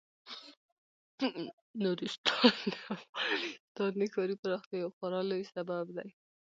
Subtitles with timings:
[1.83, 6.09] نورستان د افغانستان د ښاري پراختیا یو خورا لوی سبب دی.